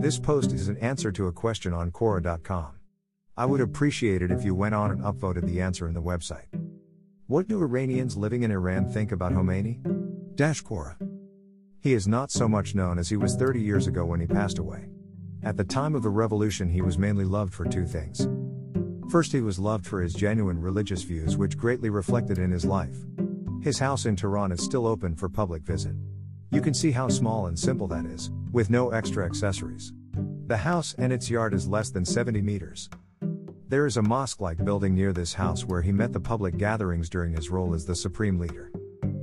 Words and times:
This 0.00 0.18
post 0.18 0.52
is 0.52 0.68
an 0.68 0.78
answer 0.78 1.12
to 1.12 1.26
a 1.26 1.32
question 1.32 1.74
on 1.74 1.90
Quora.com. 1.90 2.72
I 3.36 3.44
would 3.44 3.60
appreciate 3.60 4.22
it 4.22 4.30
if 4.30 4.42
you 4.42 4.54
went 4.54 4.74
on 4.74 4.90
and 4.90 5.02
upvoted 5.02 5.44
the 5.44 5.60
answer 5.60 5.86
in 5.88 5.92
the 5.92 6.00
website. 6.00 6.46
What 7.26 7.48
do 7.48 7.60
Iranians 7.60 8.16
living 8.16 8.42
in 8.42 8.50
Iran 8.50 8.88
think 8.88 9.12
about 9.12 9.32
Khomeini? 9.32 9.78
Dash 10.36 10.62
Quora. 10.62 10.96
He 11.82 11.92
is 11.92 12.08
not 12.08 12.30
so 12.30 12.48
much 12.48 12.74
known 12.74 12.98
as 12.98 13.10
he 13.10 13.18
was 13.18 13.36
30 13.36 13.60
years 13.60 13.88
ago 13.88 14.06
when 14.06 14.20
he 14.20 14.26
passed 14.26 14.58
away. 14.58 14.88
At 15.42 15.58
the 15.58 15.64
time 15.64 15.94
of 15.94 16.02
the 16.02 16.08
revolution, 16.08 16.70
he 16.70 16.80
was 16.80 16.96
mainly 16.96 17.26
loved 17.26 17.52
for 17.52 17.66
two 17.66 17.84
things. 17.84 18.26
First, 19.10 19.32
he 19.32 19.42
was 19.42 19.58
loved 19.58 19.84
for 19.84 20.00
his 20.00 20.14
genuine 20.14 20.62
religious 20.62 21.02
views, 21.02 21.36
which 21.36 21.58
greatly 21.58 21.90
reflected 21.90 22.38
in 22.38 22.50
his 22.50 22.64
life. 22.64 22.96
His 23.60 23.78
house 23.78 24.06
in 24.06 24.16
Tehran 24.16 24.50
is 24.50 24.64
still 24.64 24.86
open 24.86 25.14
for 25.14 25.28
public 25.28 25.62
visit. 25.62 25.94
You 26.52 26.62
can 26.62 26.72
see 26.72 26.90
how 26.90 27.08
small 27.08 27.48
and 27.48 27.58
simple 27.58 27.86
that 27.88 28.06
is, 28.06 28.30
with 28.52 28.70
no 28.70 28.90
extra 28.90 29.24
accessories. 29.24 29.92
The 30.46 30.56
house 30.56 30.94
and 30.98 31.12
its 31.12 31.30
yard 31.30 31.54
is 31.54 31.68
less 31.68 31.90
than 31.90 32.04
70 32.04 32.42
meters. 32.42 32.90
There 33.68 33.86
is 33.86 33.96
a 33.96 34.02
mosque 34.02 34.40
like 34.40 34.64
building 34.64 34.94
near 34.94 35.12
this 35.12 35.34
house 35.34 35.64
where 35.64 35.82
he 35.82 35.92
met 35.92 36.12
the 36.12 36.18
public 36.18 36.56
gatherings 36.56 37.08
during 37.08 37.32
his 37.32 37.50
role 37.50 37.72
as 37.72 37.86
the 37.86 37.94
supreme 37.94 38.38
leader. 38.38 38.72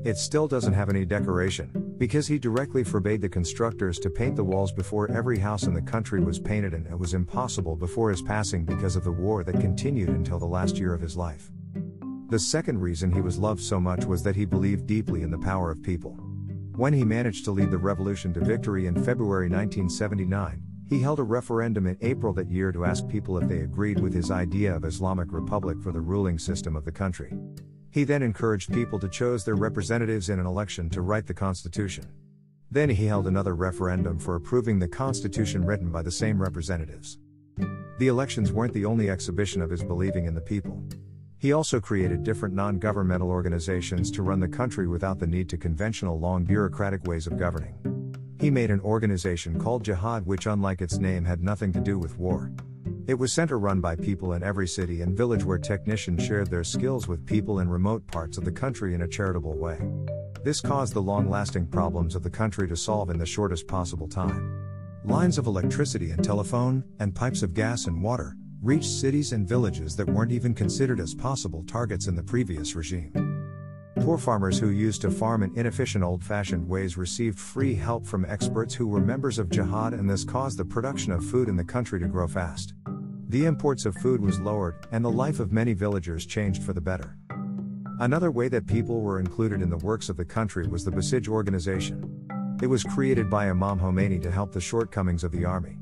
It 0.06 0.18
still 0.18 0.48
doesn't 0.48 0.72
have 0.72 0.90
any 0.90 1.04
decoration, 1.04 1.94
because 1.98 2.28
he 2.28 2.40
directly 2.40 2.86
forbade 2.86 3.20
the 3.20 3.28
constructors 3.28 4.00
to 4.00 4.10
paint 4.10 4.38
the 4.38 4.44
walls 4.44 4.72
before 4.72 5.12
every 5.12 5.38
house 5.38 5.64
in 5.64 5.74
the 5.74 5.82
country 5.82 6.22
was 6.22 6.40
painted, 6.40 6.74
and 6.74 6.88
it 6.88 6.98
was 6.98 7.14
impossible 7.14 7.76
before 7.76 8.10
his 8.10 8.22
passing 8.22 8.64
because 8.64 8.96
of 8.96 9.04
the 9.04 9.12
war 9.12 9.44
that 9.44 9.60
continued 9.60 10.10
until 10.10 10.40
the 10.40 10.46
last 10.46 10.78
year 10.78 10.94
of 10.94 11.02
his 11.02 11.18
life. 11.18 11.52
The 12.30 12.40
second 12.40 12.80
reason 12.80 13.12
he 13.12 13.22
was 13.22 13.38
loved 13.38 13.62
so 13.62 13.80
much 13.82 14.06
was 14.06 14.24
that 14.24 14.36
he 14.36 14.46
believed 14.46 14.86
deeply 14.86 15.24
in 15.24 15.32
the 15.32 15.38
power 15.38 15.72
of 15.72 15.84
people. 15.84 16.18
When 16.78 16.94
he 16.94 17.04
managed 17.04 17.44
to 17.46 17.52
lead 17.52 17.72
the 17.72 17.78
revolution 17.80 18.36
to 18.36 18.40
victory 18.40 18.86
in 18.86 19.04
February 19.04 19.50
1979, 19.50 20.62
he 20.88 21.02
held 21.02 21.18
a 21.18 21.24
referendum 21.24 21.88
in 21.88 21.98
April 22.02 22.34
that 22.34 22.52
year 22.52 22.72
to 22.72 22.86
ask 22.86 23.08
people 23.08 23.40
if 23.40 23.50
they 23.50 23.62
agreed 23.62 24.00
with 24.00 24.14
his 24.14 24.30
idea 24.30 24.76
of 24.76 24.86
Islamic 24.86 25.32
Republic 25.32 25.82
for 25.82 25.92
the 25.92 26.00
ruling 26.00 26.38
system 26.38 26.76
of 26.76 26.86
the 26.86 26.92
country. 26.92 27.34
He 27.90 28.04
then 28.04 28.22
encouraged 28.22 28.72
people 28.72 29.00
to 29.00 29.10
choose 29.10 29.44
their 29.44 29.56
representatives 29.56 30.30
in 30.30 30.40
an 30.40 30.46
election 30.46 30.88
to 30.92 31.02
write 31.02 31.26
the 31.26 31.34
Constitution. 31.34 32.06
Then 32.70 32.92
he 32.92 33.08
held 33.08 33.26
another 33.26 33.56
referendum 33.56 34.20
for 34.20 34.36
approving 34.36 34.78
the 34.78 34.88
Constitution 34.88 35.66
written 35.66 35.92
by 35.92 36.04
the 36.04 36.12
same 36.12 36.40
representatives. 36.40 37.18
The 37.98 38.08
elections 38.08 38.54
weren't 38.54 38.74
the 38.74 38.86
only 38.86 39.10
exhibition 39.10 39.64
of 39.64 39.72
his 39.72 39.84
believing 39.84 40.26
in 40.26 40.36
the 40.36 40.42
people. 40.42 40.84
He 41.40 41.54
also 41.54 41.80
created 41.80 42.24
different 42.24 42.56
non 42.56 42.80
governmental 42.80 43.30
organizations 43.30 44.10
to 44.12 44.24
run 44.24 44.40
the 44.40 44.48
country 44.48 44.88
without 44.88 45.20
the 45.20 45.28
need 45.28 45.50
to 45.50 45.58
conventional 45.58 46.20
long 46.20 46.44
bureaucratic 46.44 47.04
ways 47.06 47.28
of 47.28 47.38
governing. 47.38 47.76
He 48.40 48.50
made 48.50 48.72
an 48.72 48.82
organization 48.82 49.60
called 49.60 49.84
Jihad, 49.84 50.26
which, 50.26 50.48
unlike 50.48 50.82
its 50.82 50.98
name, 50.98 51.26
had 51.26 51.44
nothing 51.44 51.72
to 51.74 51.80
do 51.80 52.00
with 52.00 52.18
war. 52.18 52.52
It 53.08 53.14
was 53.18 53.32
center 53.32 53.58
run 53.58 53.82
by 53.82 53.96
people 53.96 54.34
in 54.34 54.44
every 54.44 54.68
city 54.68 55.02
and 55.02 55.16
village 55.16 55.44
where 55.44 55.58
technicians 55.58 56.26
shared 56.26 56.50
their 56.50 56.64
skills 56.64 57.08
with 57.08 57.26
people 57.26 57.60
in 57.60 57.70
remote 57.70 58.06
parts 58.08 58.38
of 58.38 58.44
the 58.44 58.52
country 58.52 58.94
in 58.94 59.04
a 59.04 59.08
charitable 59.08 59.58
way. 59.58 59.80
This 60.44 60.60
caused 60.60 60.94
the 60.94 61.02
long 61.02 61.30
lasting 61.30 61.68
problems 61.68 62.16
of 62.16 62.24
the 62.24 62.30
country 62.30 62.68
to 62.68 62.76
solve 62.76 63.10
in 63.10 63.18
the 63.18 63.26
shortest 63.26 63.68
possible 63.68 64.08
time. 64.08 64.54
Lines 65.06 65.38
of 65.38 65.48
electricity 65.48 66.12
and 66.12 66.24
telephone, 66.24 66.84
and 67.00 67.16
pipes 67.16 67.44
of 67.44 67.54
gas 67.54 67.86
and 67.86 68.04
water, 68.04 68.36
reached 68.62 68.90
cities 68.90 69.34
and 69.34 69.48
villages 69.48 69.96
that 69.96 70.10
weren't 70.10 70.32
even 70.32 70.54
considered 70.54 71.00
as 71.00 71.14
possible 71.14 71.64
targets 71.68 72.08
in 72.08 72.16
the 72.16 72.24
previous 72.24 72.76
regime. 72.76 73.12
Poor 74.00 74.18
farmers 74.18 74.60
who 74.60 74.70
used 74.70 75.02
to 75.02 75.12
farm 75.12 75.44
in 75.44 75.58
inefficient 75.58 76.04
old 76.04 76.24
fashioned 76.24 76.68
ways 76.68 76.98
received 76.98 77.40
free 77.40 77.76
help 77.76 78.06
from 78.06 78.26
experts 78.26 78.74
who 78.74 78.88
were 78.88 79.00
members 79.00 79.40
of 79.40 79.50
Jihad, 79.50 79.94
and 79.94 80.10
this 80.10 80.24
caused 80.24 80.58
the 80.58 80.66
production 80.66 81.12
of 81.12 81.26
food 81.26 81.50
in 81.50 81.56
the 81.56 81.64
country 81.64 82.00
to 82.00 82.08
grow 82.08 82.28
fast. 82.28 82.74
The 83.30 83.46
imports 83.46 83.86
of 83.86 83.96
food 83.96 84.22
was 84.22 84.40
lowered, 84.40 84.88
and 84.92 85.04
the 85.04 85.12
life 85.12 85.40
of 85.40 85.52
many 85.52 85.74
villagers 85.74 86.26
changed 86.26 86.64
for 86.64 86.74
the 86.74 86.82
better. 86.82 87.18
Another 88.00 88.32
way 88.32 88.48
that 88.50 88.68
people 88.68 89.02
were 89.02 89.20
included 89.20 89.62
in 89.62 89.70
the 89.70 89.78
works 89.78 90.10
of 90.10 90.18
the 90.18 90.26
country 90.26 90.68
was 90.68 90.86
the 90.86 90.92
Basij 90.92 91.28
organization. 91.28 92.28
It 92.62 92.68
was 92.68 92.84
created 92.84 93.30
by 93.30 93.50
Imam 93.50 93.80
Khomeini 93.80 94.22
to 94.22 94.32
help 94.32 94.52
the 94.52 94.62
shortcomings 94.62 95.24
of 95.24 95.32
the 95.32 95.46
army. 95.46 95.78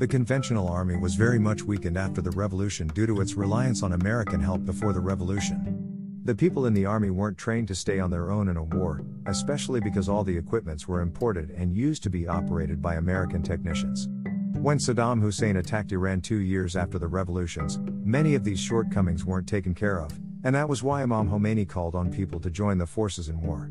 The 0.00 0.08
conventional 0.08 0.66
army 0.66 0.96
was 0.96 1.14
very 1.14 1.38
much 1.38 1.62
weakened 1.62 1.98
after 1.98 2.22
the 2.22 2.30
revolution 2.30 2.88
due 2.88 3.06
to 3.06 3.20
its 3.20 3.34
reliance 3.34 3.82
on 3.82 3.92
American 3.92 4.40
help 4.40 4.64
before 4.64 4.94
the 4.94 5.00
revolution. 5.00 6.22
The 6.24 6.34
people 6.34 6.64
in 6.64 6.72
the 6.72 6.86
army 6.86 7.10
weren't 7.10 7.36
trained 7.36 7.68
to 7.68 7.74
stay 7.74 8.00
on 8.00 8.10
their 8.10 8.30
own 8.30 8.48
in 8.48 8.56
a 8.56 8.62
war, 8.62 9.04
especially 9.26 9.78
because 9.78 10.08
all 10.08 10.24
the 10.24 10.34
equipments 10.34 10.88
were 10.88 11.02
imported 11.02 11.50
and 11.50 11.76
used 11.76 12.02
to 12.04 12.08
be 12.08 12.26
operated 12.26 12.80
by 12.80 12.94
American 12.94 13.42
technicians. 13.42 14.08
When 14.54 14.78
Saddam 14.78 15.20
Hussein 15.20 15.56
attacked 15.56 15.92
Iran 15.92 16.22
two 16.22 16.40
years 16.40 16.76
after 16.76 16.98
the 16.98 17.06
revolutions, 17.06 17.78
many 18.02 18.34
of 18.34 18.42
these 18.42 18.58
shortcomings 18.58 19.26
weren't 19.26 19.46
taken 19.46 19.74
care 19.74 20.00
of, 20.00 20.18
and 20.44 20.54
that 20.54 20.70
was 20.70 20.82
why 20.82 21.02
Imam 21.02 21.28
Khomeini 21.28 21.68
called 21.68 21.94
on 21.94 22.10
people 22.10 22.40
to 22.40 22.48
join 22.48 22.78
the 22.78 22.86
forces 22.86 23.28
in 23.28 23.38
war. 23.42 23.70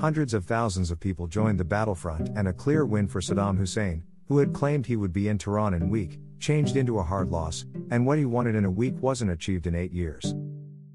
Hundreds 0.00 0.34
of 0.34 0.44
thousands 0.46 0.90
of 0.90 0.98
people 0.98 1.28
joined 1.28 1.60
the 1.60 1.64
battlefront, 1.64 2.28
and 2.30 2.48
a 2.48 2.52
clear 2.52 2.84
win 2.84 3.06
for 3.06 3.20
Saddam 3.20 3.56
Hussein, 3.56 4.02
who 4.30 4.38
had 4.38 4.54
claimed 4.54 4.86
he 4.86 4.94
would 4.94 5.12
be 5.12 5.26
in 5.26 5.36
Tehran 5.36 5.74
in 5.74 5.90
week, 5.90 6.20
changed 6.38 6.76
into 6.76 7.00
a 7.00 7.02
hard 7.02 7.30
loss, 7.30 7.64
and 7.90 8.06
what 8.06 8.16
he 8.16 8.24
wanted 8.24 8.54
in 8.54 8.64
a 8.64 8.70
week 8.70 8.94
wasn't 9.02 9.32
achieved 9.32 9.66
in 9.66 9.74
eight 9.74 9.90
years. 9.92 10.36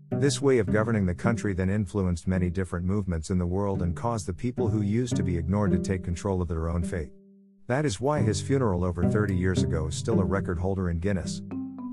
This 0.09 0.41
way 0.41 0.59
of 0.59 0.72
governing 0.72 1.06
the 1.06 1.13
country 1.13 1.53
then 1.53 1.69
influenced 1.69 2.29
many 2.29 2.50
different 2.50 2.85
movements 2.85 3.31
in 3.31 3.38
the 3.38 3.45
world 3.45 3.81
and 3.81 3.94
caused 3.94 4.25
the 4.25 4.34
people 4.34 4.69
who 4.69 4.81
used 4.81 5.18
to 5.18 5.24
be 5.24 5.35
ignored 5.35 5.72
to 5.72 5.79
take 5.79 6.01
control 6.01 6.41
of 6.41 6.47
their 6.47 6.69
own 6.69 6.81
fate. 6.81 7.12
That 7.68 7.85
is 7.85 8.00
why 8.00 8.22
his 8.22 8.41
funeral 8.41 8.85
over 8.85 9.03
30 9.03 9.35
years 9.35 9.63
ago 9.63 9.88
is 9.88 9.95
still 9.95 10.22
a 10.22 10.25
record 10.25 10.57
holder 10.57 10.90
in 10.90 11.00
Guinness. 11.00 11.41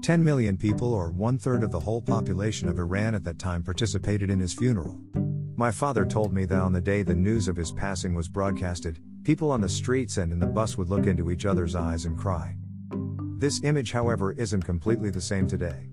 10 0.02 0.22
million 0.22 0.56
people, 0.56 0.94
or 0.94 1.10
one 1.10 1.38
third 1.38 1.64
of 1.64 1.72
the 1.72 1.80
whole 1.80 2.02
population 2.02 2.68
of 2.68 2.78
Iran 2.78 3.16
at 3.16 3.24
that 3.24 3.40
time, 3.40 3.64
participated 3.64 4.30
in 4.30 4.38
his 4.38 4.54
funeral. 4.54 4.96
My 5.56 5.72
father 5.72 6.04
told 6.06 6.32
me 6.32 6.44
that 6.44 6.60
on 6.60 6.72
the 6.72 6.80
day 6.80 7.02
the 7.02 7.16
news 7.16 7.48
of 7.48 7.56
his 7.56 7.72
passing 7.72 8.14
was 8.14 8.28
broadcasted, 8.28 9.00
people 9.24 9.50
on 9.50 9.60
the 9.60 9.68
streets 9.68 10.16
and 10.16 10.32
in 10.32 10.38
the 10.38 10.46
bus 10.46 10.76
would 10.76 10.88
look 10.88 11.06
into 11.06 11.30
each 11.30 11.46
other's 11.46 11.74
eyes 11.74 12.04
and 12.04 12.18
cry. 12.18 12.56
This 13.38 13.62
image, 13.62 13.92
however, 13.92 14.32
isn't 14.32 14.62
completely 14.62 15.10
the 15.10 15.20
same 15.20 15.46
today. 15.46 15.88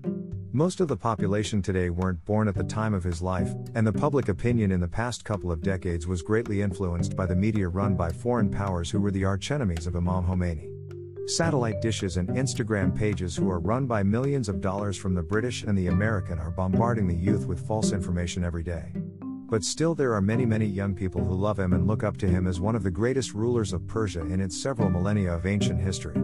Most 0.52 0.80
of 0.80 0.88
the 0.88 0.96
population 0.96 1.62
today 1.62 1.90
weren't 1.90 2.24
born 2.24 2.48
at 2.48 2.56
the 2.56 2.64
time 2.64 2.92
of 2.92 3.04
his 3.04 3.22
life, 3.22 3.54
and 3.76 3.86
the 3.86 3.92
public 3.92 4.28
opinion 4.28 4.72
in 4.72 4.80
the 4.80 4.88
past 4.88 5.24
couple 5.24 5.52
of 5.52 5.62
decades 5.62 6.08
was 6.08 6.22
greatly 6.22 6.60
influenced 6.60 7.14
by 7.14 7.24
the 7.24 7.36
media 7.36 7.68
run 7.68 7.94
by 7.94 8.10
foreign 8.10 8.50
powers 8.50 8.90
who 8.90 9.00
were 9.00 9.12
the 9.12 9.22
archenemies 9.22 9.86
of 9.86 9.94
Imam 9.94 10.24
Khomeini. 10.24 10.68
Satellite 11.30 11.80
dishes 11.80 12.16
and 12.16 12.28
Instagram 12.30 12.96
pages 12.96 13.36
who 13.36 13.48
are 13.48 13.60
run 13.60 13.86
by 13.86 14.02
millions 14.02 14.48
of 14.48 14.60
dollars 14.60 14.96
from 14.96 15.14
the 15.14 15.22
British 15.22 15.62
and 15.62 15.78
the 15.78 15.86
American 15.86 16.40
are 16.40 16.50
bombarding 16.50 17.06
the 17.06 17.14
youth 17.14 17.46
with 17.46 17.64
false 17.64 17.92
information 17.92 18.42
every 18.42 18.64
day. 18.64 18.92
But 19.50 19.64
still, 19.64 19.96
there 19.96 20.14
are 20.14 20.22
many, 20.22 20.46
many 20.46 20.64
young 20.64 20.94
people 20.94 21.24
who 21.24 21.34
love 21.34 21.58
him 21.58 21.72
and 21.72 21.88
look 21.88 22.04
up 22.04 22.16
to 22.18 22.28
him 22.28 22.46
as 22.46 22.60
one 22.60 22.76
of 22.76 22.84
the 22.84 22.90
greatest 22.90 23.34
rulers 23.34 23.72
of 23.72 23.84
Persia 23.88 24.20
in 24.20 24.40
its 24.40 24.56
several 24.56 24.88
millennia 24.88 25.34
of 25.34 25.44
ancient 25.44 25.80
history. 25.80 26.14